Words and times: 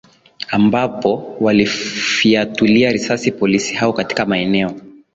ambapo 0.47 1.35
waliwafiatulia 1.39 2.91
risasi 2.91 3.31
polisi 3.31 3.73
hao 3.75 3.93
katika 3.93 4.25
maeneo 4.25 4.71